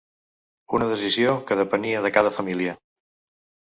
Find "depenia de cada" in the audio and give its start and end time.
1.63-2.37